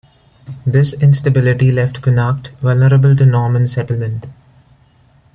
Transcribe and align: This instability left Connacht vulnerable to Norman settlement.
This 0.65 0.93
instability 0.93 1.71
left 1.71 2.01
Connacht 2.01 2.49
vulnerable 2.59 3.15
to 3.15 3.23
Norman 3.23 3.67
settlement. 3.67 4.25